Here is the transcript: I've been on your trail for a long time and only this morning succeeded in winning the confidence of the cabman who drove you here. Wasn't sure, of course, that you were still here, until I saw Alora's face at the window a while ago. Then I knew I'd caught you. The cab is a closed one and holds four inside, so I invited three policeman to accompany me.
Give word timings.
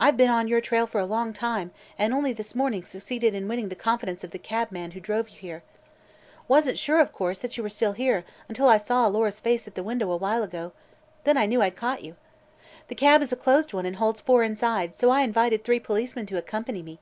I've 0.00 0.16
been 0.16 0.30
on 0.30 0.48
your 0.48 0.60
trail 0.60 0.88
for 0.88 0.98
a 1.00 1.06
long 1.06 1.32
time 1.32 1.70
and 1.96 2.12
only 2.12 2.32
this 2.32 2.56
morning 2.56 2.82
succeeded 2.82 3.36
in 3.36 3.46
winning 3.46 3.68
the 3.68 3.76
confidence 3.76 4.24
of 4.24 4.32
the 4.32 4.38
cabman 4.40 4.90
who 4.90 5.00
drove 5.00 5.28
you 5.28 5.36
here. 5.36 5.62
Wasn't 6.48 6.76
sure, 6.76 6.98
of 6.98 7.12
course, 7.12 7.38
that 7.38 7.56
you 7.56 7.62
were 7.62 7.68
still 7.68 7.92
here, 7.92 8.24
until 8.48 8.68
I 8.68 8.78
saw 8.78 9.06
Alora's 9.06 9.38
face 9.38 9.68
at 9.68 9.76
the 9.76 9.84
window 9.84 10.10
a 10.10 10.16
while 10.16 10.42
ago. 10.42 10.72
Then 11.22 11.36
I 11.36 11.46
knew 11.46 11.62
I'd 11.62 11.76
caught 11.76 12.02
you. 12.02 12.16
The 12.88 12.96
cab 12.96 13.22
is 13.22 13.32
a 13.32 13.36
closed 13.36 13.72
one 13.72 13.86
and 13.86 13.94
holds 13.94 14.20
four 14.20 14.42
inside, 14.42 14.96
so 14.96 15.08
I 15.08 15.20
invited 15.20 15.62
three 15.62 15.78
policeman 15.78 16.26
to 16.26 16.36
accompany 16.36 16.82
me. 16.82 16.98